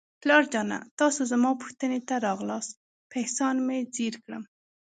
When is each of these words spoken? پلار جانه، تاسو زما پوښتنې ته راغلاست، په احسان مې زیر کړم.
پلار 0.21 0.43
جانه، 0.53 0.77
تاسو 0.99 1.21
زما 1.31 1.51
پوښتنې 1.61 1.99
ته 2.07 2.15
راغلاست، 2.27 2.71
په 3.09 3.15
احسان 3.23 3.55
مې 3.67 3.77
زیر 3.95 4.15
کړم. 4.23 4.43